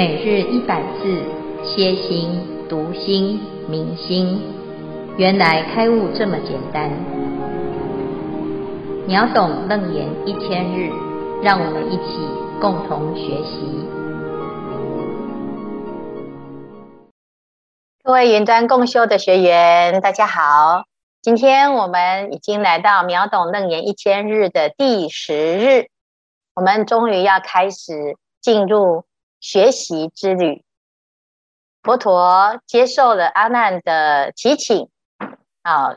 [0.00, 1.22] 每日一百字，
[1.62, 2.40] 歇心、
[2.70, 4.40] 读心、明心，
[5.18, 6.90] 原来开悟这么简单。
[9.06, 10.90] 秒懂楞严一千日，
[11.42, 12.18] 让我们一起
[12.62, 13.84] 共同学习。
[18.02, 20.84] 各位云端共修的学员，大家好！
[21.20, 25.88] 今天我们已经来到秒懂楞严一千日的第十日，
[26.54, 29.04] 我们终于要开始进入。
[29.40, 30.62] 学习之旅，
[31.82, 34.90] 佛陀接受了阿难的祈请，
[35.62, 35.96] 啊，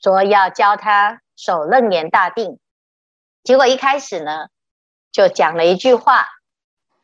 [0.00, 2.58] 说要教他守楞严大定。
[3.42, 4.48] 结果一开始呢，
[5.10, 6.26] 就讲了一句话：“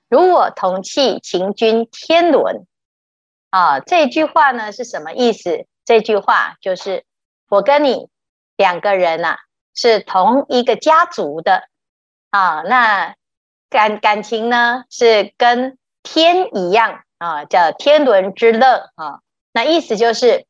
[0.08, 2.66] 如我同契勤君天伦。”
[3.50, 5.66] 啊，这句话呢是什么意思？
[5.86, 7.06] 这句话就是
[7.48, 8.10] 我跟你
[8.56, 9.38] 两个人呐、啊，
[9.74, 11.66] 是同一个家族的
[12.28, 12.60] 啊。
[12.60, 13.16] 那
[13.70, 15.77] 感感情呢是跟
[16.10, 19.20] 天一样啊，叫天伦之乐啊。
[19.52, 20.46] 那意思就是，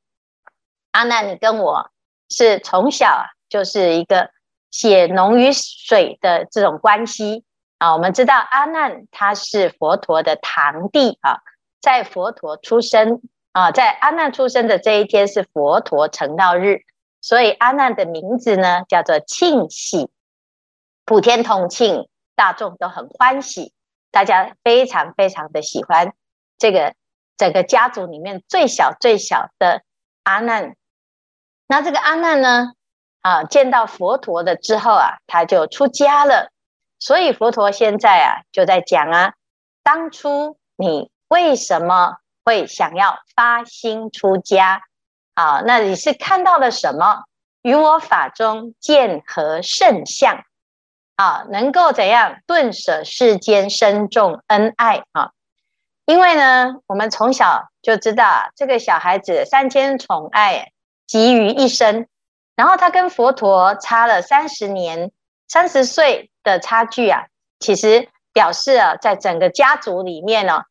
[0.92, 1.90] 阿难，你跟我
[2.28, 4.30] 是从小，就是一个
[4.70, 7.44] 血浓于水的这种关系
[7.78, 7.92] 啊。
[7.92, 11.40] 我们知道阿难他是佛陀的堂弟啊，
[11.80, 13.20] 在佛陀出生
[13.50, 16.82] 啊，在阿难出生的这一天是佛陀成道日，
[17.20, 20.08] 所以阿难的名字呢叫做庆喜，
[21.04, 23.72] 普天同庆，大众都很欢喜。
[24.10, 26.12] 大家非常非常的喜欢
[26.58, 26.94] 这个
[27.36, 29.82] 整个家族里面最小最小的
[30.22, 30.74] 阿难。
[31.66, 32.72] 那这个阿难呢，
[33.20, 36.50] 啊，见到佛陀的之后啊，他就出家了。
[36.98, 39.34] 所以佛陀现在啊，就在讲啊，
[39.82, 44.82] 当初你为什么会想要发心出家？
[45.34, 47.24] 啊，那你是看到了什么？
[47.62, 50.42] 于我法中见何圣相？
[51.19, 55.32] 啊，能够怎样顿舍世间深重恩爱啊？
[56.06, 60.70] 因为呢，我们从小就知道这个小孩子三千宠爱
[61.09, 62.06] 集于一身，
[62.54, 65.10] 然后他跟佛陀差了三十年，
[65.48, 67.26] 三十岁的差距啊，
[67.59, 70.62] 其实表示啊，在整个家族里面呢，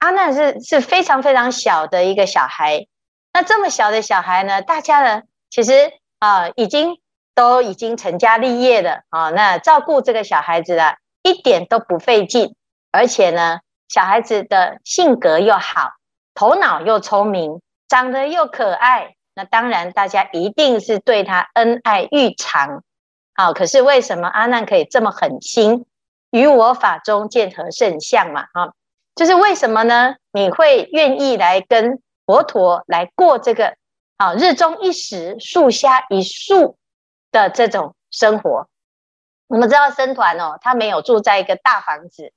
[0.00, 2.86] 阿难是是非常非常小的一个小孩。
[3.32, 6.98] 那这么小的小孩呢，大家呢，其实啊，已经。
[7.36, 12.56] 都已经成家立业了啊，那照顾这个小孩子啊，一点都不费劲，
[12.90, 13.58] 而且呢，
[13.88, 15.90] 小孩子的性格又好，
[16.34, 22.82] 头脑又聪明，长得又可爱，那当然大家一定是对他恩爱欲长。
[23.34, 25.84] 好，可是为什么阿难可以这么狠心？
[26.30, 28.46] 于我法中见何胜相嘛？
[28.52, 28.72] 啊，
[29.14, 30.14] 就是为什么呢？
[30.32, 33.76] 你会愿意来跟佛陀来过这个
[34.16, 36.78] 啊，日中一时，树下一树。
[37.36, 38.66] 的这种生活，
[39.46, 42.32] 我们知道僧团哦，他没有住在一个大房子，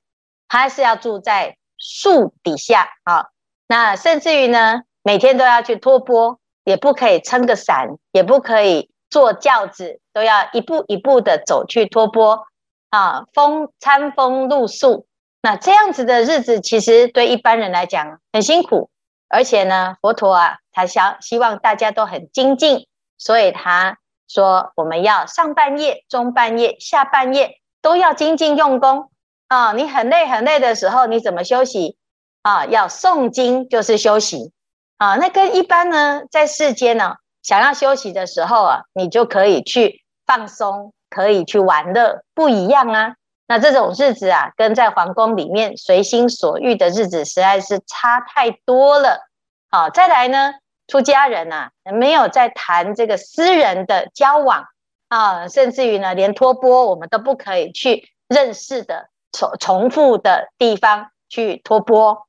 [0.50, 3.28] 他是要住在树底下啊。
[3.66, 12.46] 那甚至于呢，每天都要去托钵，也不可以撑个伞，也不可以坐轿子，都要一步一步的走去托钵
[12.90, 13.24] 啊。
[13.34, 15.08] 风餐风露宿，
[15.42, 18.90] 那这样子的日子，其实对一般人来讲很辛苦。
[19.30, 22.86] 而且呢，佛陀啊，他想希望大家都很精进，
[23.18, 23.98] 所以他。
[24.30, 29.12] 说我们要上半夜、中半夜、下半夜都要精进用功
[29.48, 29.74] 啊！
[29.74, 31.98] 你很累很累的时候，你怎么休息
[32.44, 32.66] 啊？
[32.68, 34.54] 要诵经就是休息
[34.98, 35.16] 啊！
[35.16, 43.16] 那跟一般呢，在世间呢，想要休息的时候啊，你就可以去放松，可以去玩乐，不一样啊！
[43.48, 49.28] 那这种日子啊，跟在皇宫里面随心所欲的日子实在是差太多了。
[49.72, 50.54] 好，再来呢？
[50.90, 54.66] 出家人呐、啊，没有在谈这个私人的交往
[55.08, 62.28] 啊，甚至于呢，连托钵我们都不可以去认识的重重复的地方去托钵。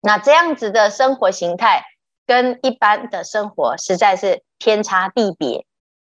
[0.00, 1.84] 那这样子的生活形态
[2.26, 5.64] 跟一般的生活实在是天差地别。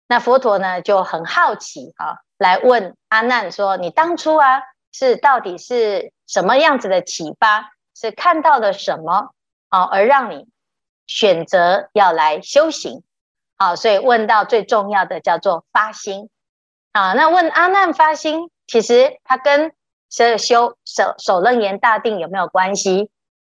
[0.08, 4.62] 那佛陀呢就很好奇啊，来问阿难说：“你当初啊，
[4.92, 7.72] 是到底是什么样子的启发？
[7.96, 9.32] 是看到了什么
[9.68, 10.48] 啊，而让你？”
[11.10, 13.02] 选择要来修行，
[13.58, 16.30] 好，所以问到最重要的叫做发心
[16.92, 17.14] 啊。
[17.14, 19.72] 那问阿难发心，其实他跟
[20.08, 23.10] 这修守守楞严大定有没有关系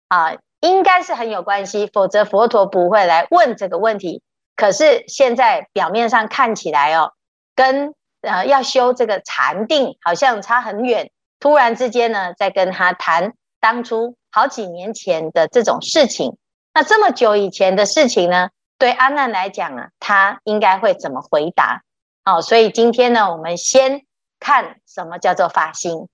[0.07, 0.37] 啊？
[0.61, 4.23] 应该是很有关系，否则佛陀不会来问这个问题。
[4.55, 7.15] 可是现在表面上看起来哦，
[7.57, 11.11] 跟呃要修这个禅定好像差很远。
[11.41, 16.37] 突然之间呢，在跟他谈当初好几年前的这种事情。
[16.73, 18.51] 那这么久以前的事情呢？
[18.79, 21.83] 对阿难来讲啊，他应该会怎么回答？
[22.25, 24.03] 哦，所以今天呢，我们先
[24.39, 26.09] 看什么叫做发心。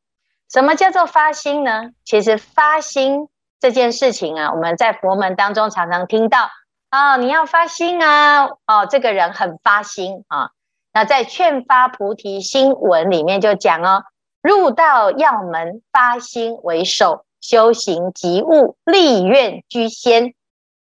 [0.53, 1.91] 什么叫做发心呢？
[2.05, 3.29] 其实发心
[3.61, 6.50] 这件事情啊，我们在佛门当中常常听到
[6.88, 10.50] 啊、你要发心啊，哦，这个人很发心啊。
[10.93, 14.05] 那在《劝发菩提心文》里面就讲哦，
[14.41, 20.32] 入道要门，发心为首，修行即悟，立愿居先。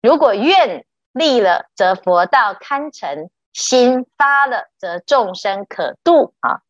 [0.06, 6.60] 如果愿立了，则佛道堪成；心发了，则众生可度啊。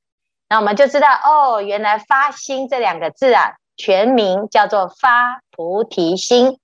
[0.48, 6.58] 那我们就知道哦，原来发心这两个字啊，全名叫做发菩提心。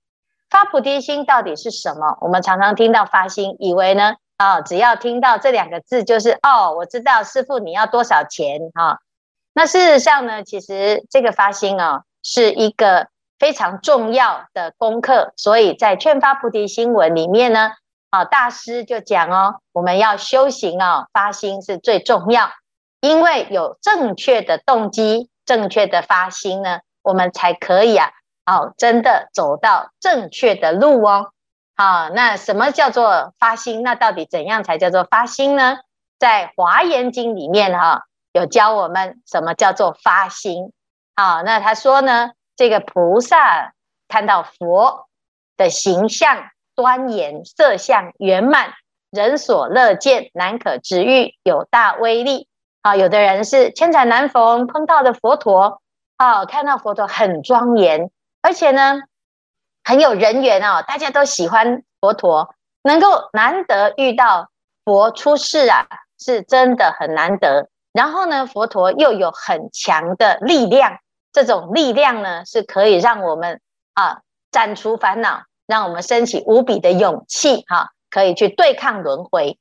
[0.49, 2.17] 发菩提心到底是什么？
[2.21, 8.97] 我们常常听到发心，以为呢，啊、只要听到这两个字，就是哦，我知道师傅你要多少钱哈、
[9.53, 13.09] 那事实上呢，其实这个发心啊、哦，是一个
[13.39, 15.33] 非常重要的功课。
[15.37, 17.71] 所以在《劝发菩提心文》里面呢，
[18.09, 22.51] 啊、大师就讲哦，我们要修行、哦，发心是最重要。
[23.01, 28.11] 因为有正确的动机、正确的发心呢，我们才可以啊，
[28.45, 31.31] 哦，真的走到正确的路哦。
[31.75, 33.83] 好，那什么叫做发心？
[33.83, 35.79] 那到底怎样才叫做发心呢？
[36.19, 40.71] 在《华严经》里面哈，有教我们什么叫做发心。
[41.15, 43.73] 好，那他说呢，这个菩萨
[44.07, 45.07] 看到佛
[45.57, 48.73] 的形象端严、色相圆满，
[49.11, 52.47] 人所乐见，难可值喻，有大威力。
[52.81, 55.81] 啊，有的人是千载难逢碰到的佛陀，
[56.17, 58.11] 啊，看到佛陀很庄严，
[58.41, 58.99] 而且呢
[59.85, 64.49] 很有人缘哦，大家都喜欢佛陀，能够难得遇到
[64.83, 65.87] 佛出世啊，
[66.19, 67.69] 是真的很难得。
[67.93, 70.97] 然后呢，佛陀又有很强的力量，
[71.33, 73.59] 这种力量呢是可以让我们
[73.93, 74.21] 啊
[74.51, 79.57] 斩除烦恼，让我们升起无比的勇气，哈，可以去对抗轮回，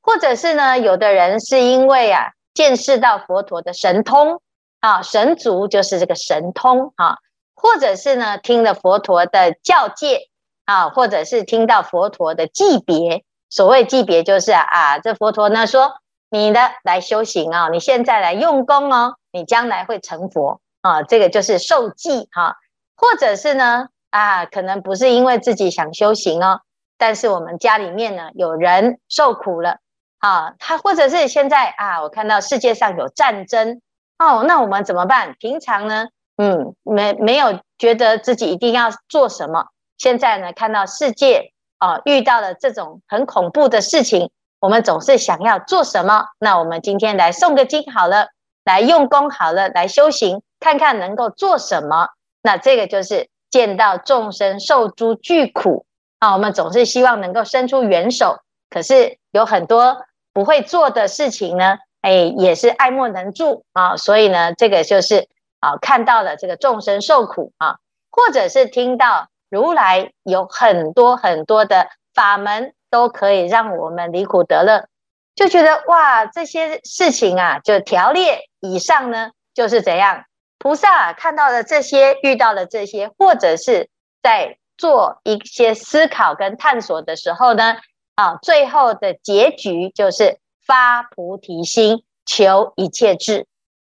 [0.00, 2.30] 或者是呢，有的人是因为啊。
[2.54, 4.40] 见识到佛陀的神通
[4.78, 7.16] 啊，神足就是这个神通啊，
[7.56, 10.28] 或者是呢听了佛陀的教诫
[10.64, 13.24] 啊，或者是听到佛陀的记别。
[13.50, 15.94] 所谓级别就是啊，这佛陀呢说
[16.30, 22.56] 你的来修行啊，你现在来用功哦，你将来会成佛啊，这个就是受记哈。
[22.94, 26.60] 或者是呢啊，可能不是因为自己想修行哦，
[26.98, 29.78] 但是我们家里面呢有人受苦了。
[30.18, 33.80] 啊，他或者是现在啊，我看到世界上有战争
[34.18, 35.34] 哦，那我们怎么办？
[35.38, 39.66] 平常呢，嗯，没没有觉得自己一定要做什么。
[39.98, 44.30] 现在呢，看到世界啊，遇到了这种很恐怖的事情，
[44.60, 46.26] 我们总是想要做什么？
[46.38, 48.28] 那我们今天来诵个经好了，
[48.64, 52.08] 来用功好了，来修行，看看能够做什么。
[52.42, 55.84] 那这个就是见到众生受诸巨苦
[56.18, 58.38] 啊，我们总是希望能够伸出援手，
[58.70, 60.06] 可是有很多。
[60.32, 63.96] 不会做的事情呢，哎，也是爱莫能助啊。
[63.96, 65.28] 所以呢，这个就是
[65.60, 67.76] 啊，看到了这个众生受苦啊，
[68.10, 74.88] 或者是听到如来有很多很多的法门，都可以让我们离苦得乐，
[75.36, 80.24] 就觉得哇，这些事情啊，就条列以上呢，就是怎样？
[80.58, 83.88] 菩萨看到了这些，遇到了这些，或者是
[84.22, 87.76] 在做一些思考跟探索的时候呢。
[88.16, 93.48] 啊，最后的结局就是发菩提心，求一切智。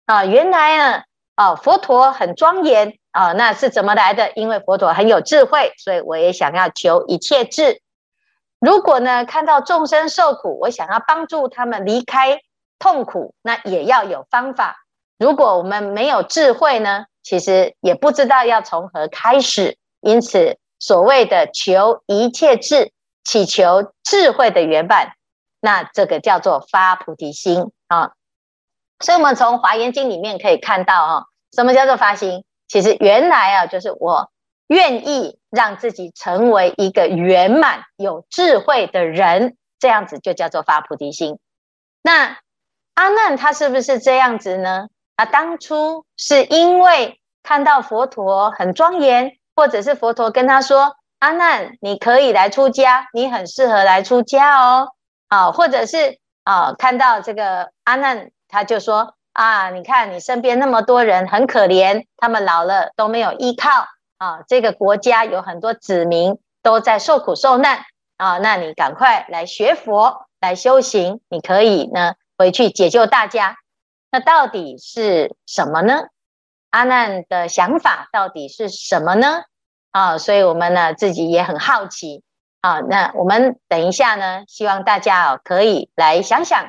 [0.07, 1.03] 啊，原来呢，
[1.35, 4.31] 啊，佛陀很庄严啊，那是怎么来的？
[4.37, 7.83] 因为佛陀很有智慧，所以我也想要求一切智。
[8.61, 12.39] 如果呢，看到众生受苦，我想要帮助他们离开
[12.79, 14.82] 痛苦，那也要有方法。
[15.23, 19.79] 如果我们没有智慧呢，其实也不知道要从何开始。
[20.01, 22.93] 因此，所谓的求一切智。
[23.25, 25.13] 祈求智慧的圆满，
[25.61, 28.15] 那这个叫做发菩提心啊。
[28.99, 31.25] 所以，我们从《华严经》里面可以看到啊，
[31.55, 32.45] 什么叫做发心？
[32.67, 34.33] 其实原来啊，就是我
[34.67, 41.39] 愿意让自己成为一个圆满有智慧的人，这样子就叫做发菩提心。
[42.03, 42.41] 那
[42.95, 44.89] 阿难他是不是这样子呢？
[45.17, 50.97] 啊当初是因为看到佛陀很庄严，或者是佛陀跟他说。
[51.23, 54.89] 阿难，你可以来出家，你很适合来出家哦。
[55.29, 63.71] 啊，或者是啊，看到这个阿难，他就说啊，你看你身边那么多人很可怜，他们老了都没有依靠
[64.19, 67.85] 啊，这个国家有很多子民都在受苦受难
[68.17, 73.59] 啊，那你赶快来学佛来修行，你可以呢回去解救大家。
[74.13, 76.05] 那到底是什么呢？
[76.69, 79.43] 阿难的想法到底是什么呢？
[79.91, 82.23] 啊，所以我们呢自己也很好奇
[82.61, 82.81] 啊。
[82.81, 86.69] 那我们等一下呢，希望大家哦可以来想想，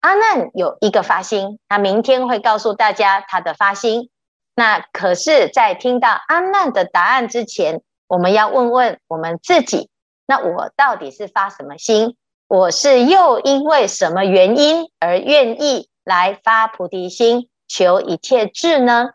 [0.00, 4.10] 阿难有一个发心，他明天会告诉大家他的发心。
[4.54, 9.88] 那可是，在听到阿难的答案之前，我们要问问我们自己：
[10.26, 12.16] 那我到底是发什么心？
[12.46, 19.10] 我是又因为什么原因而愿意来发菩提心，求一切智呢？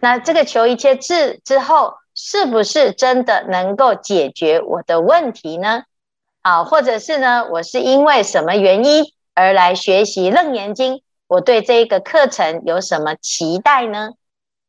[0.00, 5.84] 那这个求一切智之后，是不是真的能够解决我的问题呢？
[6.42, 9.04] 啊，或者是呢，我是因为什么原因
[9.34, 11.02] 而来学习楞严经？
[11.26, 14.10] 我对这个课程有什么期待呢？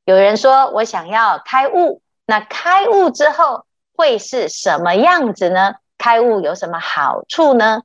[0.06, 5.76] 有人说我想要开悟，那开悟之后会是什么样子呢？
[5.98, 7.84] 开悟有什么好处呢？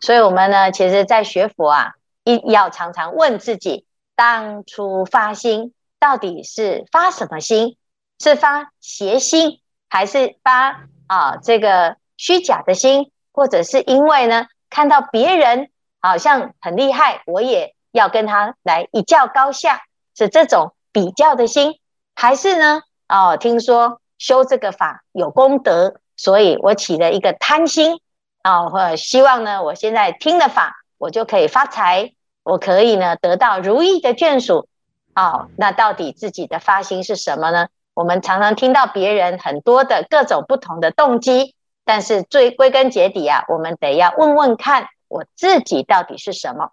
[0.00, 1.92] 所以，我们呢，其实，在学佛啊，
[2.24, 7.76] 一要常常问自己：当初发心到底是发什么心？
[8.18, 13.12] 是发邪心，还是发啊这个虚假的心？
[13.32, 19.82] 或者是因为呢，看到别人好像很厉害，我也要跟他来一较高下，
[20.16, 20.74] 是这种。
[20.94, 21.80] 比较的心，
[22.14, 22.82] 还是呢？
[23.08, 27.98] 哦，听说修这个法有功德，所以我起了一个贪心
[28.42, 34.68] 啊，或、哦、希望呢，我现在听了法，我就可以发财，我可以呢得到如意的眷属。
[35.14, 37.68] 哦，那到底自己的发心是什么呢？
[37.94, 46.70] 我们常常听到别人很多的各种不同的动机，但是最归根结底啊，我们得要问问看我自己到底是什么。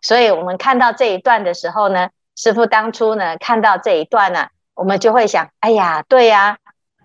[0.00, 2.10] 所以我们看到这一段的时候呢。
[2.34, 6.56] 师傅当初呢，看到这一段呢、我们就会想：哎呀，对呀，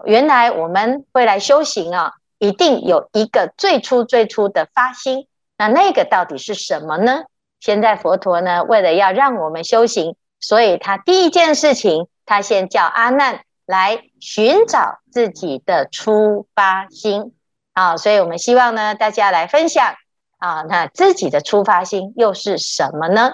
[0.06, 5.28] 原来我们会来修行啊，一定有一个最初最初的发心。
[5.58, 7.24] 那那个到底是什么呢？
[7.60, 17.34] 现在佛陀呢，为了要让我们修行，所以他第一件事情，他先叫阿难来寻找自己的出发心。
[17.74, 19.96] 啊，所以我们希望呢，大家来分享
[20.38, 23.34] 啊，那自己的出发心又是什么呢？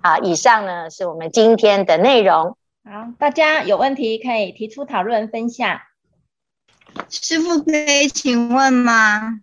[0.00, 2.56] 啊，以上呢是我们今天的内容。
[2.84, 5.80] 好，大家有问题可以提出讨论分享。
[7.08, 9.40] 师傅可以请问吗？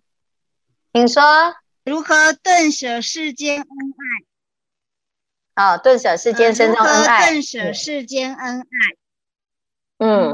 [0.92, 1.22] 请说。
[1.84, 3.66] 如何顿舍世间恩
[5.56, 5.74] 爱？
[5.74, 7.30] 哦，顿舍世间身中恩爱。
[7.30, 8.66] 顿舍世间恩爱。
[9.98, 10.32] 嗯，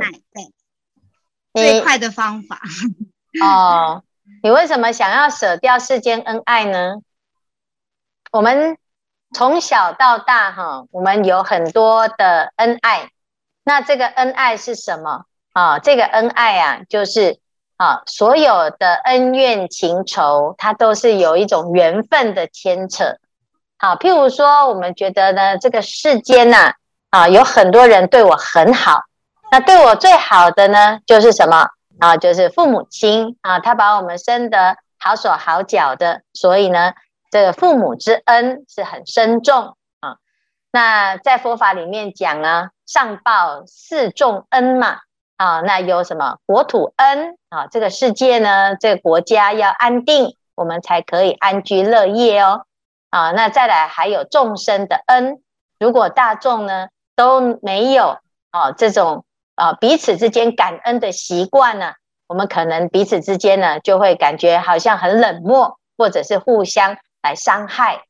[1.53, 2.61] 对，最快的方法。
[3.43, 4.05] 哦，
[4.43, 6.97] 你为什么想要舍掉世间恩爱呢？
[8.33, 8.77] 我们。
[9.35, 13.11] 从小到大，哈，我们有很多的恩爱。
[13.65, 15.81] 那这个恩爱是什么啊？
[15.81, 17.41] 这个恩爱啊，就是
[17.77, 23.17] 啊，所有的恩怨情仇，它都是有一种缘分的牵扯。
[23.79, 26.75] 好，譬如说，我们觉得呢，这个世间呐，
[27.11, 29.03] 啊，有很多人对我很好。
[29.51, 31.69] 那对我最好的呢，就是什么
[32.01, 32.17] 啊？
[32.17, 36.93] 就是父母亲啊，他把我们生得好手好脚的，所以呢。
[37.29, 40.17] 这个父母之恩是很深重啊。
[40.71, 45.01] 那在佛法里面讲呢，上报四重恩嘛
[45.37, 45.61] 啊。
[45.61, 47.67] 那有什么国土恩啊？
[47.69, 52.65] 这个世界呢，这个国家要安定，我们才可以安居乐业哦。
[53.11, 55.41] 啊，那再来还有众生的恩。
[55.79, 58.19] 如果大众呢都没有
[58.51, 59.25] 啊这种
[59.55, 61.93] 啊彼此之间感恩的习惯呢，
[62.27, 66.97] 我们可能彼此之间呢就会感觉好像很冷漠，或者是互相。
[67.23, 68.03] 来伤害，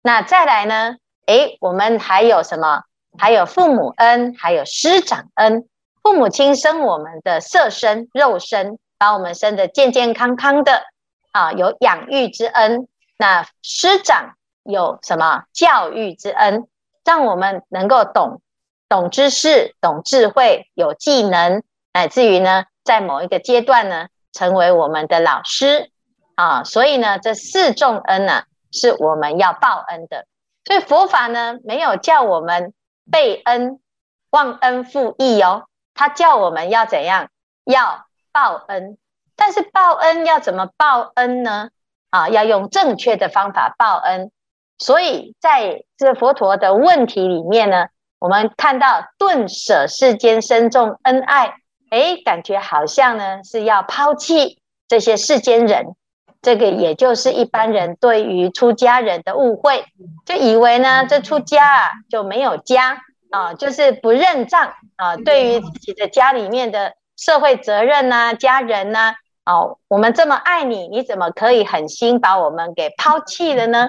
[0.00, 0.94] 那再来呢？
[1.26, 2.84] 诶，我们还有什么？
[3.18, 5.66] 还有父母恩，还有师长恩。
[6.02, 10.82] 父母亲生我们的色身、肉身，把我们生得健健康康的
[11.32, 12.88] 啊，有养育之恩。
[13.18, 15.44] 那师长有什么？
[15.52, 16.66] 教育之恩，
[17.04, 18.40] 让我们能够懂
[18.88, 25.90] 懂知识、懂智慧、有技能，乃至于呢，在某一个阶段呢，成为我们的老师
[26.34, 26.64] 啊。
[26.64, 30.24] 所以呢，这四重恩呢、是我们要报恩的，
[30.64, 32.72] 所以佛法呢，没有叫我们
[33.10, 33.80] 背恩、
[34.30, 35.64] 忘恩负义哦，
[36.00, 37.28] 他叫我们要怎样？
[37.66, 38.96] 要报恩。
[39.36, 41.68] 但是报恩要怎么报恩呢？
[42.08, 44.30] 啊，要用正确的方法报恩。
[44.78, 47.88] 所以在这佛陀的问题里面呢，
[48.18, 51.56] 我们看到顿舍世间深重恩爱，
[51.90, 55.94] 诶，感觉好像呢是要抛弃这些世间人。
[56.40, 59.84] 这个也就是一般人对于出家人的误会，
[60.24, 65.16] 就以为呢，这出家啊就没有家啊，就是不认账啊。
[65.16, 73.88] 对于自己的家里面的社会责任呐、啊、家人呐、啊，哦，我们这么爱你，你怎么可以狠心把我们给抛弃了呢？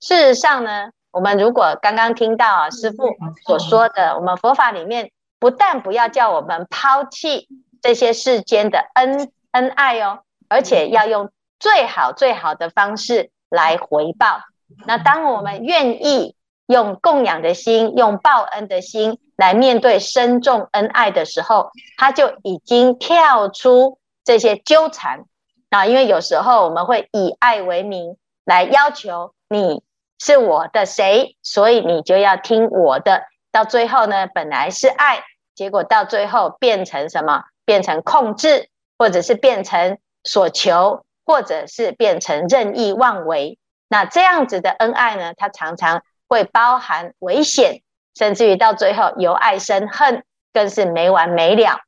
[0.00, 3.08] 事实上呢，我们如果刚刚听到啊师父
[3.46, 7.48] 所说的，我们佛法里面不但不要叫我们抛弃
[7.80, 11.30] 这些世间的恩恩爱哦，而且要用。
[11.62, 14.40] 最好最好的方式来回报。
[14.84, 16.34] 那当我们愿意
[16.72, 25.26] 用供养的心、用报恩的心来面对深重恩爱的时候，他就已经跳出这些纠缠
[25.70, 25.86] 啊。
[25.86, 29.82] 因为有时候我们会以爱为名来要求你
[30.18, 33.22] 是我的谁，所以你就要听我的。
[33.52, 35.22] 到最后呢，本来是爱，
[35.54, 37.44] 结果到最后变成什么？
[37.64, 43.56] 变成控制，或者是变成所求，或者是变成任意妄为。
[43.88, 46.02] 那这样子的恩爱呢，它常常
[46.32, 47.82] 会包含危险，
[48.14, 51.80] 甚至于到最后由爱生恨，更是没完没了。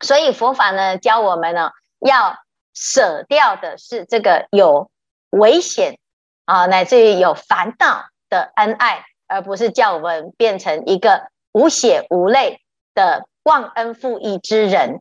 [0.00, 2.36] 所以佛法呢，教我们呢，要
[2.74, 4.90] 舍掉的是这个有
[5.30, 5.98] 危险
[6.44, 9.04] 啊，乃至于有烦恼的恩爱。
[9.28, 12.60] 而不是叫我们变成一个无血无泪
[12.94, 15.00] 的忘恩负义之人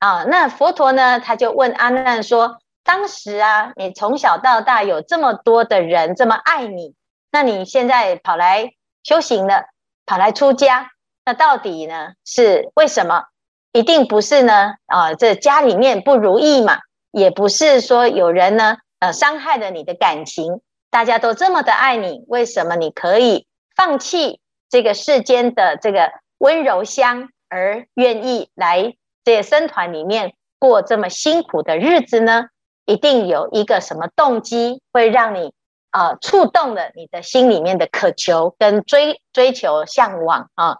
[0.00, 0.24] 啊！
[0.24, 6.96] 那佛陀呢，他就问阿难说：“当时啊，你从小到大有这么多的人这么爱你，
[7.34, 9.64] 那你现在跑来修行了，
[10.06, 10.92] 跑来出家，
[11.24, 13.24] 那到底呢是为什么？
[13.72, 16.78] 一定不是呢啊，这家里面不如意嘛，
[17.10, 20.60] 也不是说有人呢呃伤害了你的感情。”
[20.92, 24.38] 大家都这么的爱你，为什么你可以放弃
[24.70, 32.44] 这个世间的这个温柔乡，而愿意来这个僧团里面过这么辛苦的日子呢？
[32.86, 35.52] 一定有一个什么动机会让你、
[35.94, 40.78] 呃、触动了你的心里面的渴求跟追追求向往啊！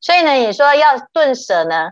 [0.00, 1.90] 所以呢，你说要顿舍呢，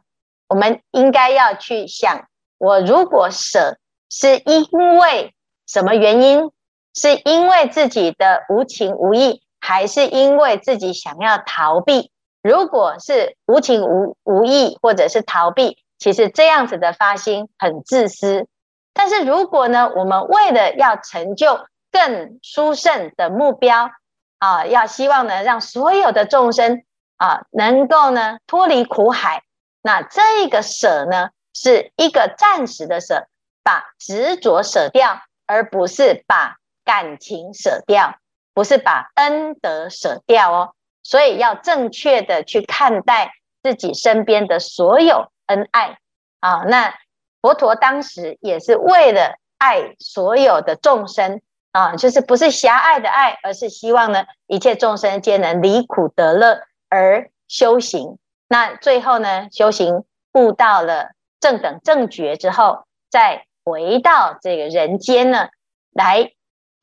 [0.48, 3.76] 我们应该要去想，我如果舍，
[4.08, 4.64] 是因
[4.98, 5.34] 为
[5.66, 6.52] 什么原因？
[6.94, 12.12] 是因为自己的无情无义，还是因为自己想要逃避？
[12.42, 18.46] 如果是无情无无义，或者是逃避，其实这样子的发心很自私。
[18.92, 21.60] 但是如果呢，我们为了要成就
[21.90, 23.90] 更殊胜的目标
[24.38, 26.85] 啊，要希望呢，让所有的众生
[27.16, 29.42] 啊，能够呢脱离苦海，
[29.83, 33.26] 那这个舍呢，是一个暂时的舍，
[33.62, 36.57] 把执着舍掉，而不是把。
[36.83, 38.16] 感情舍掉，
[38.53, 40.74] 不是把恩德舍掉哦，
[41.05, 45.98] 所以要正确的去看待自己身边的所有恩爱
[46.40, 46.64] 啊。
[46.66, 46.92] 那
[47.40, 51.40] 佛陀当时也是为了爱所有的众生
[51.72, 58.18] 啊，就是不是狭隘的爱，而是希望呢一切众生皆能离苦得乐而修行。
[58.48, 60.04] 那最后呢，修行
[60.35, 65.48] 悟到了正等正觉之后，再回到这个人间呢
[65.92, 66.33] 来。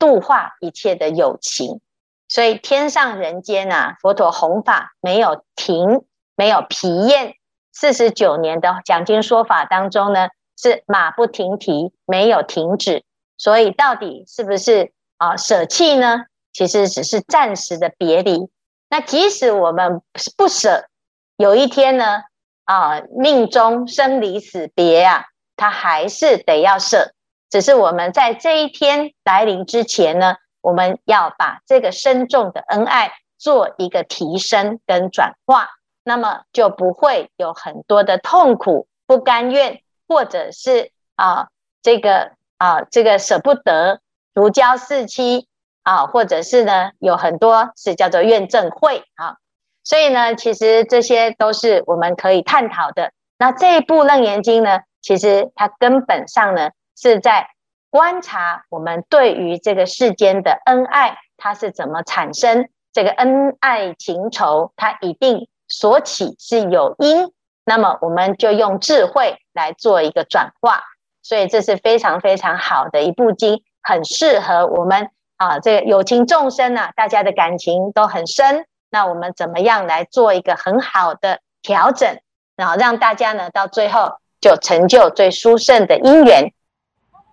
[0.00, 1.80] 度化一切的有情，
[2.28, 6.04] 所以天上人间啊，佛陀弘法没有停，
[6.36, 7.34] 没有疲厌。
[7.72, 13.02] 四十九年的讲经说法当中呢，是马不停蹄，没有停止。
[13.38, 16.26] 所以到底是不是啊舍弃呢？
[16.52, 18.50] 其实只是暂时的别离。
[18.90, 20.02] 那即使我们
[20.36, 20.88] 不舍，
[21.36, 22.22] 有一天呢
[22.64, 27.12] 啊命中生离死别啊，他还是得要舍。
[27.48, 35.68] 只是我们在这一天来临之前呢，我们要把这个深重的恩爱做一个提升跟转化，
[36.02, 41.48] 那么就不会有很多的痛苦、不甘愿，或者是啊
[41.82, 44.00] 这个啊这个舍不得
[44.34, 45.48] 如胶似漆
[45.82, 49.38] 啊，或者是呢有很多是叫做怨憎会啊，
[49.82, 53.12] 所以呢，其实这些都是我们可以探讨的。
[53.38, 56.70] 那这一部《楞严经》呢，其实它根本上呢。
[57.00, 57.46] 是在
[57.90, 62.68] 观察我们对于这个世间的恩爱，它是怎么产生？
[62.92, 67.32] 这个恩爱情仇，它一定所起是有因，
[67.64, 70.82] 那么我们就用智慧来做一个转化。
[71.28, 78.64] 所以这是非常非常好的一部经，很适合我们啊，这个有情众生啊，大家的感情都很深。
[78.88, 82.18] 那我们怎么样来做一个很好的调整，
[82.56, 86.50] 然后让大家呢到最后就成就最殊胜的因缘。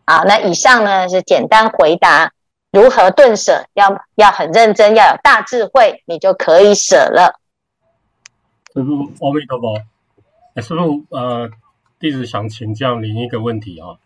[0.05, 2.33] 好，那以上呢是简单回答
[2.73, 7.39] 如何顿舍，要要很认真，要有大智慧，你就可以舍了。
[8.73, 9.77] 师父，阿弥陀佛。
[10.55, 11.49] 哎，师父，呃，
[11.97, 13.97] 弟子想请教您一个问题啊，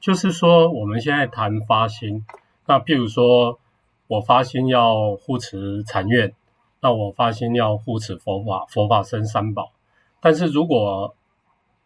[0.00, 2.26] 就是说我们现在谈发心，
[2.66, 3.58] 那譬如说
[4.06, 6.34] 我发心要护持禅院，
[6.80, 9.72] 那我发心要护持佛法，佛法生三宝，
[10.20, 11.14] 但是如果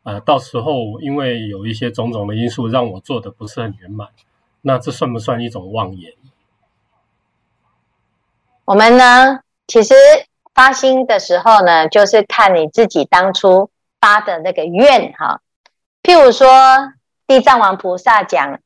[0.03, 4.09] 呃，到时候因为有一些种种的因素，让我做的不是很圆满，
[4.63, 6.13] 那这算不算一种妄言？
[8.65, 9.95] 我们呢，其实
[10.53, 13.71] 发心的时候呢，就是看你自己当初
[14.01, 15.41] 发的那个愿哈。
[16.03, 16.49] 譬如说，
[17.27, 18.61] 地藏王菩萨讲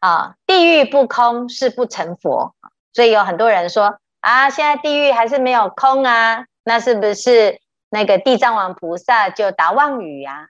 [0.00, 2.54] 啊，地狱不空，誓不成佛。
[2.92, 10.48] 所以有很多人说啊，现在地狱还是没有空啊，那是不是那个地藏王菩萨就答妄语呀，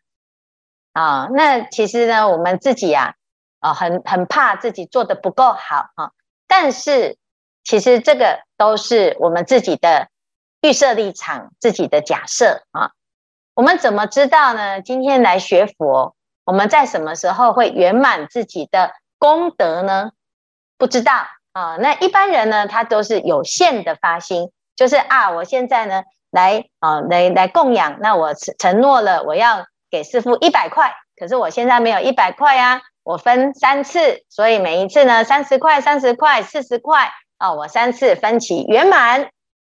[0.93, 3.15] 啊，那其实呢，我们自己呀，
[3.61, 6.13] 啊，很很怕自己做得不够好啊，
[6.49, 7.19] 但是
[7.63, 10.09] 其实这个都是我们自己的
[10.63, 12.93] 预设立场，自己的假设啊。
[13.55, 14.81] 我们怎么知道呢？
[14.81, 20.11] 今天来学佛，我们在什么时候会圆满自己的功德呢？
[20.79, 21.13] 不知道
[21.53, 21.77] 啊。
[21.77, 39.31] 那一般人呢，他都是有限的发心，就是啊，我现在呢来啊来来供养，那我承承诺了我要给师父一百块，可是我现在没有一百块啊，我分三次，所以每一次呢三十块、三十块、四十块啊，我三次分期圆满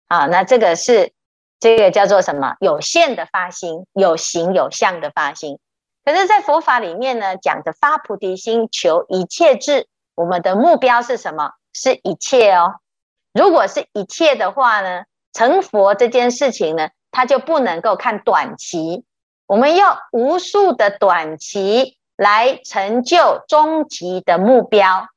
[0.08, 0.26] 啊。
[0.26, 1.12] 那这个是。
[1.58, 2.54] 这个叫做什么？
[2.60, 5.58] 有限的发心，有形有相的发心。
[6.06, 9.88] 可是，在佛法里面呢，讲的发菩提心，求一切智。
[10.14, 11.50] 我们的目标是什么？
[11.72, 12.76] 是一切哦。
[13.34, 19.04] 如果是一切的话呢，成佛这件事情呢，它就不能够看短期。
[19.46, 25.08] 我们要无数的短期来成就终极的目标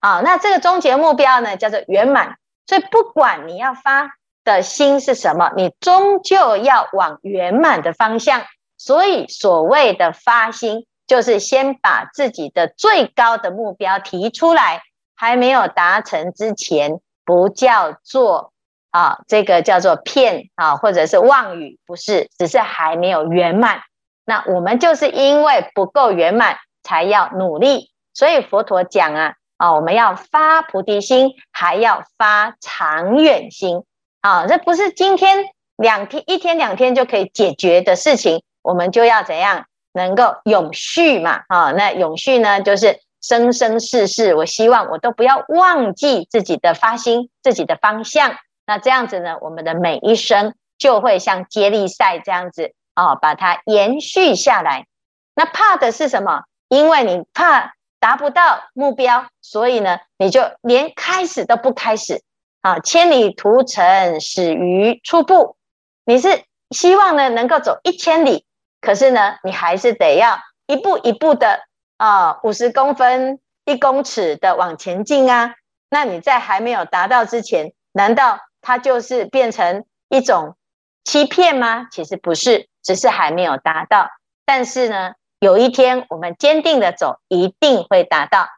[0.00, 0.20] 啊。
[0.22, 2.38] 那这个终极目标呢，叫做圆满。
[2.66, 4.10] 所以，不管你要发。
[4.42, 5.52] 的心是什么？
[5.54, 8.40] 你终究要往圆满的方向。
[8.80, 14.80] 所以所谓的发心，就是先把自己的最高的目标提出来，
[15.14, 18.54] 还没有达成之前，不叫做
[18.90, 23.82] 啊，这个叫做骗啊，或者是妄语，不是，只是还没有圆满。
[24.24, 27.90] 那我们就是因为不够圆满，才要努力。
[28.14, 33.84] 所以佛陀讲啊，啊，我们要发菩提心，还要发长远心。
[34.22, 35.44] 啊，这不是今天
[35.76, 41.42] 两天、一天两天就可以解决的事情，我们就要怎样能够永续嘛？
[41.48, 48.36] 啊，那永续呢，就是生生世世，我希望我都不要忘记自己的发心、自己的方向。
[48.66, 54.86] 那这样子呢，我们的每一生就会像接力赛这样子啊，把它延续下来。
[55.34, 56.44] 那怕的是什么？
[56.68, 62.22] 因为你怕达不到目标，所以呢，你就连开始都不开始。
[62.62, 65.56] 啊，千里屠城始于初步。
[66.04, 68.44] 你是希望呢能够走一千里，
[68.80, 71.60] 可是呢，你还是得要一步一步的
[71.96, 75.54] 啊，五十公分、一公尺的往前进啊。
[75.90, 80.56] 那你在还没有达到之前，难道它就是变成一种
[81.04, 81.88] 欺骗吗？
[81.90, 84.08] 其实不是，只是还没有达到。
[84.46, 88.48] 但是呢，有一天我们坚定的走，一定会达到。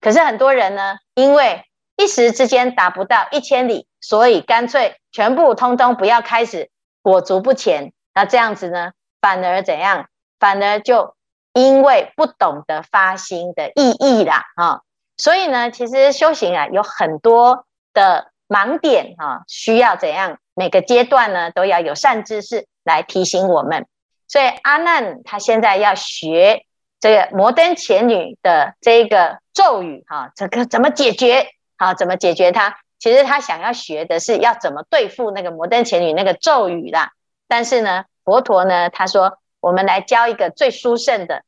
[0.00, 1.64] 可是很多人呢，因为
[1.96, 6.70] 一时之间达不到一千里，所以干脆全部通通不要开始，
[7.02, 7.92] 裹足不前。
[8.14, 10.08] 那这样子呢，反而怎样？
[10.38, 11.14] 反而就
[11.52, 14.80] 因为不懂得发心的意义啦，啊，
[15.16, 20.38] 所以呢，其实修行啊有很多的盲点啊，需要怎样？
[20.54, 23.86] 每个阶段呢都要有善知识来提醒我们。
[24.28, 26.64] 所以阿难他现在要学
[27.00, 31.48] 这个摩登前女的这个咒语，哈，这个怎么解决？
[31.76, 32.78] 好，怎么解决它？
[32.98, 37.12] 其实他想要学的是要怎么对付那个摩登前女那个咒语啦。
[37.48, 41.42] 但是呢，佛陀呢，他说我们来教一个最殊胜的，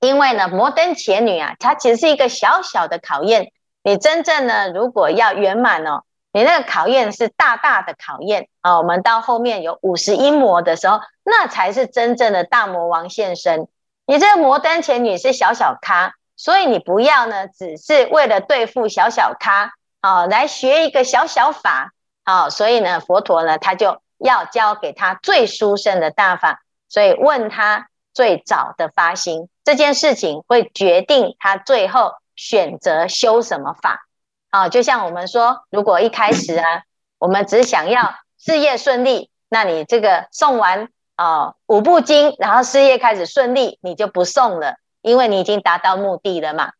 [0.00, 3.52] 因为呢，摩登伽女啊，它其实是一个小小的考验。
[3.82, 6.02] 你真正呢，如果要圆满哦，
[6.32, 8.78] 你那个考验是大大的考验啊。
[8.78, 13.68] 我们到后面有五十音魔的时候，那才是真正的大魔王现身。
[14.06, 16.14] 你这个摩登伽女是小小咖。
[16.36, 21.92] 所以你不要呢，只是为了对付小小咖，啊，来学一个小小法，
[22.24, 34.06] 啊，所以呢，佛陀呢，他就要教给他最殊胜的大法，所以问他最早的发心这件事情，会决定他最后选择修什么法，
[34.50, 36.82] 啊，就像我们说，如果一开始啊，
[37.18, 44.76] 我们只想要事业顺利，那你这个送完啊五部经，然后事业开始顺利，你就不送了。
[45.02, 46.72] 因为你已经达到目的了嘛，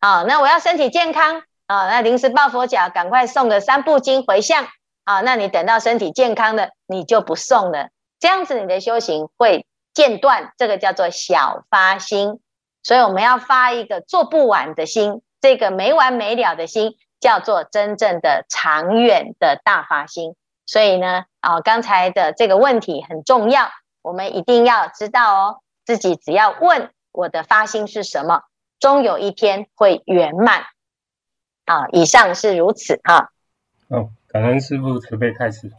[0.00, 4.66] 啊，那我要身体健康啊，那临时抱佛脚，赶快送个三部经回向
[5.10, 7.88] 啊，那你等到身体健康了，你就不送了，
[8.20, 12.38] 这样子你的修行会间断，这个叫做小发心，
[12.84, 20.36] 所以我们要发一个做不完的心，这个没完没了的心，叫做真正的长远的大发心。
[20.64, 23.68] 所以呢，啊，刚才的这个问题很重要，
[24.02, 26.90] 我们一定要知道哦，自己只要问。
[27.10, 28.42] 我的发心是什么？
[28.78, 30.66] 终有一天会圆满。
[31.64, 33.30] 啊，以上是如此哈。
[33.88, 35.72] 哦，感恩师父慈悲开示。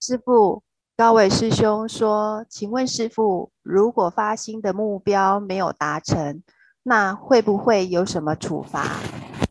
[0.00, 0.62] 师父，
[0.96, 6.42] 高伟师兄说：“请问师父，如果发心的目标没有达成，
[6.82, 8.82] 那会不会有什么处罚？”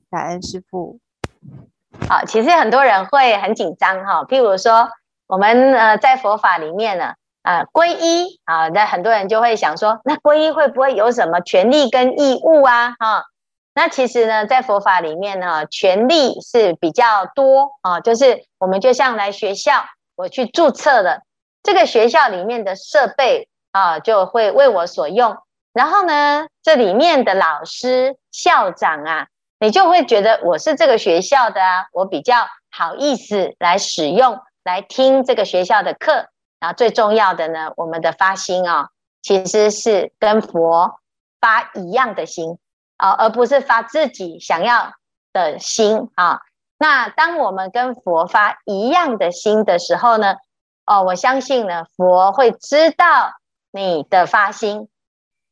[0.10, 1.00] 感恩师父。
[2.10, 4.24] 好，其实很多人会很紧张哈。
[4.24, 4.90] 譬如说，
[5.28, 7.14] 我们呃在佛法里面呢，
[7.44, 12.96] 啊皈依啊，那很多人就会想说，那皈依会不会有什么权利跟义务啊？
[13.00, 13.26] 哈，
[13.74, 21.22] 那其实呢，在佛法里面呢，权利是比较多啊，就是我们就像来学校，我去注册了
[21.64, 25.38] 这个学校里面的设备啊，就会为我所用。
[25.74, 29.28] 然后呢，这里面的老师、校长啊，
[29.60, 36.28] 你就会觉得我是这个学校的啊，我比较好意思来使用、来听这个学校的课。
[36.60, 38.90] 然后最重要的呢，我们的发心啊、
[39.22, 41.00] 其实是跟佛
[41.40, 42.60] 发一样的心
[43.02, 44.94] 啊，而不是发自己想要
[45.34, 46.42] 的心啊。
[46.78, 50.36] 那当我们跟佛发一样的心的时候呢，
[50.86, 53.34] 哦，我相信呢，佛会知道
[53.72, 54.88] 你的发心。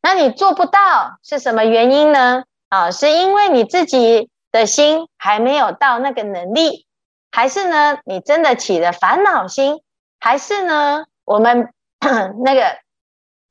[0.01, 2.43] 那你做不到是什么原因呢？
[2.69, 6.85] 啊，是因为你自己的心还没有到那个能力，
[7.31, 9.81] 还是呢，你真的起了烦恼心，
[10.19, 11.73] 还是呢，我们
[12.45, 12.77] 那个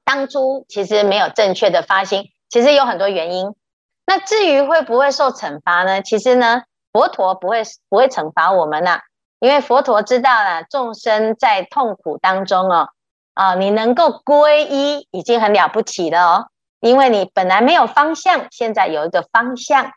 [0.05, 3.55] 当初其实没有正确的发心，其实有很多原因。
[4.09, 6.01] 那至于会不会受惩罚呢？
[6.01, 6.63] 其实呢，
[6.95, 9.01] 佛陀不会不会惩罚我们呐，
[9.39, 12.89] 因为佛陀知道了众生在痛苦当中哦。
[13.35, 16.47] 啊，你能够皈依已经很了不起了哦，
[16.81, 19.93] 因为你本来没有方向，现在有一个方向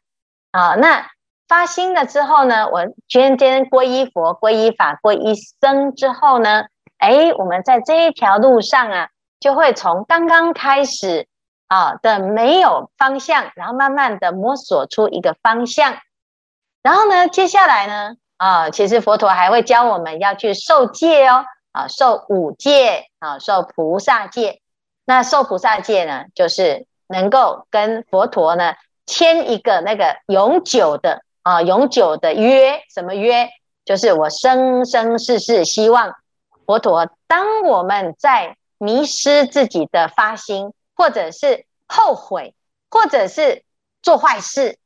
[0.52, 0.76] 啊。
[0.76, 1.08] 那
[1.48, 6.66] 发心了之后呢，我天天皈依佛、皈依法、皈依僧之后呢，
[6.98, 9.08] 哎，我们在这一条路上啊，
[9.40, 11.30] 就会从刚刚开始
[11.72, 16.00] 啊的没有方向，然后慢慢的摸索出一个方向。
[16.84, 21.46] 然后呢，接下来呢，啊，其实佛陀还会教我们要去受戒哦。
[21.72, 24.60] 啊，受五戒啊，受菩萨戒。
[25.06, 28.74] 那受菩萨戒呢，就是能够跟佛陀呢
[29.06, 32.82] 签一个那个永久的啊，永久的约。
[32.94, 33.48] 什么约？
[33.86, 36.14] 就是我生生世世希望
[36.66, 42.54] 佛陀，当我们在迷失自己的发心，或者是后悔，
[42.92, 43.64] 或者是
[44.04, 44.78] 做坏事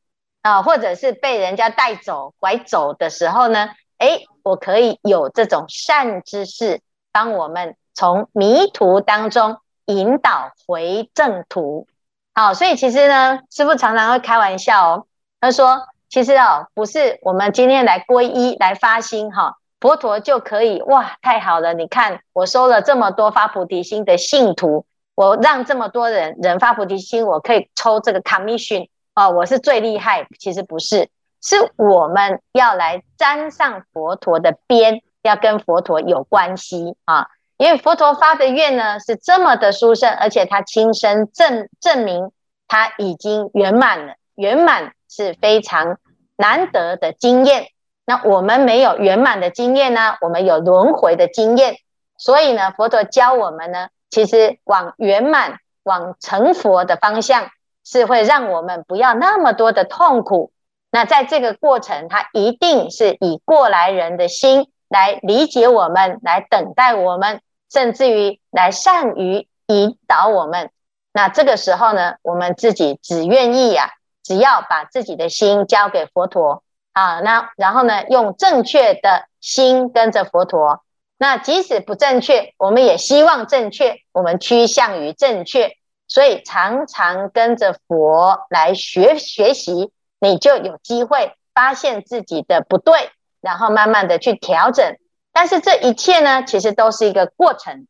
[0.41, 4.21] 啊，或者是被人家带走、拐走的时候呢，哎。
[4.45, 6.79] 我可以有这种善知识，
[7.11, 11.87] 帮我们从迷途当中引导回正途。
[12.35, 15.07] 好，所以其实呢，师父常常会开玩笑哦，
[15.41, 21.73] 他说：“其实哦，不是我们今天来皈依、来发心哈，佛陀就可以哇，太好了！
[21.73, 30.27] 你看我收了这么多发菩提心的信徒，我让这么多人人发菩提心，我可以抽这个 commission 哦，我是最厉害。
[30.39, 31.09] 其实不是。”
[31.47, 37.27] 是我们要来沾上佛陀的边，要跟佛陀有关系啊！
[37.57, 42.31] 因为佛陀发的愿呢是这么的殊胜，而且他亲身证证明
[42.67, 45.99] 他已经圆满了，圆满是非常
[46.35, 47.67] 难得的经验。
[48.07, 51.75] 那我们没有圆满的经验呢，我们有轮回的经验，
[52.17, 57.49] 所以呢，佛陀教我们呢，其实往圆满、往成佛的方向，
[57.83, 60.51] 是会让我们不要那么多的痛苦。
[60.91, 70.71] 那在这个过程，他一定是以过来人的心来理解我们，来等待我们，甚至于来善于引导我们。
[71.11, 73.91] 那这个时候呢，我们自己只愿意呀、啊，
[74.23, 76.63] 只要把自己的心交给佛陀
[76.93, 80.84] 啊，那然后呢，用正确的心跟着佛陀。
[81.17, 89.91] 那即使不正确，我们也希望正确，我们趋向于正确，所以常常跟着佛来学学习。
[90.19, 94.97] 你就有机会发现自己的不对，然后慢慢的去调整。
[95.31, 97.85] 但是这一切呢，其实都是一个过程。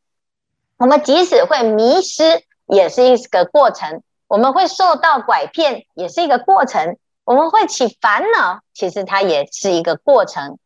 [0.78, 10.58] 我们即使会迷失，也是一个过程；我们会受到拐骗，也是一个过程；我们会起烦恼，其实它也是一个过程。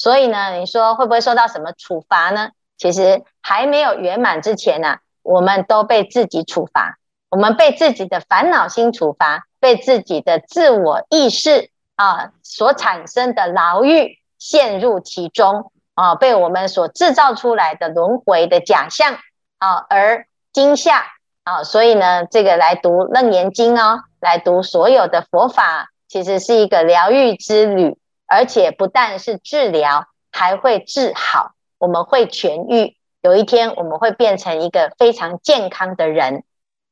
[0.00, 2.50] 所以呢，你说会不会受到什么处罚呢？
[2.78, 6.96] 其实还没有圆满之前呢、我们都被自己处罚，
[7.28, 9.44] 我们被自己的烦恼心处罚。
[9.62, 19.18] 被自己的自我意识啊所产生的牢狱陷入其中啊，被我们所制造出来的轮回的假象
[19.58, 21.04] 啊而惊吓
[21.44, 27.98] 啊，所以呢，这个来读楞严经哦，来读所有的佛法，其实是一个疗愈之旅，
[28.30, 36.44] 而且不但是治疗，还会治好，我们会痊愈，有一天我们会变成一个非常健康的人，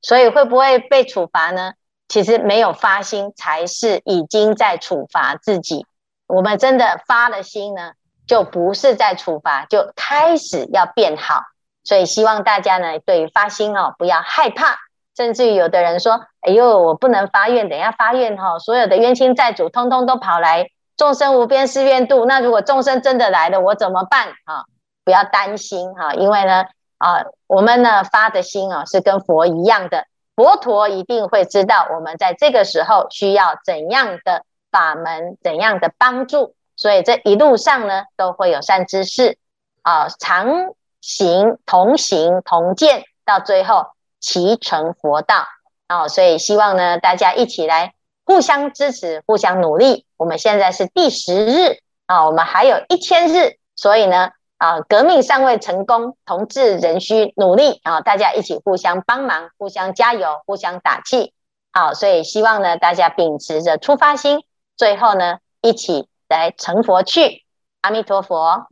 [0.03, 1.75] 所以会不会被处罚呢？
[2.09, 5.87] 其实没有发心，才是已经在处罚自己。
[6.27, 7.93] 我们真的发了心呢，
[8.27, 11.43] 就不是在处罚，就开始要变好。
[11.85, 14.77] 所以希望大家呢，对于发心哦，不要害怕。
[15.17, 22.27] 甚至于有的人说：“哎呦，我不能发愿，等一下发愿哈，所有的冤亲债主通通都跑来众生无边誓愿度。
[22.27, 24.67] 那如果众生真的来了，我怎么办啊？
[25.05, 26.65] 不要担心哈，因为呢，
[26.99, 30.05] 啊，我们呢发的心啊是跟佛一样的，
[30.37, 36.55] 佛陀一定会知道我们在这个时候需要怎样的法门，怎样的帮助。
[36.77, 39.39] 所以这一路上呢，都会有善知识
[39.83, 43.87] 啊，常行同行同见，到最后
[44.21, 45.47] 齐成佛道
[45.87, 46.07] 啊。
[46.07, 47.95] 所以希望呢，大家一起来
[48.29, 50.05] 互相支持，互相努力。
[50.19, 58.03] 我们现在是第十日啊，我们还有一千日，所以呢啊，革命尚未成功，同志仍需努力啊。
[58.03, 61.33] 大家一起互相帮忙，互相加油，互相打气。
[61.73, 64.45] 好，所以希望呢，大家秉持着出发心，
[64.77, 66.09] 最后呢，一起。
[66.31, 67.47] 来成佛去，
[67.81, 68.67] 阿弥陀佛。